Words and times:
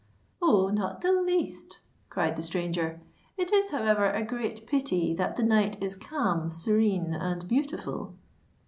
"Oh! 0.41 0.69
not 0.69 1.01
the 1.01 1.11
least!" 1.11 1.81
cried 2.09 2.35
the 2.35 2.41
stranger. 2.41 2.99
"It 3.37 3.53
is 3.53 3.69
however 3.69 4.09
a 4.09 4.25
great 4.25 4.65
pity 4.65 5.13
that 5.13 5.37
the 5.37 5.43
night 5.43 5.77
is 5.79 5.95
calm, 5.95 6.49
serene, 6.49 7.13
and 7.13 7.47
beautiful." 7.47 8.15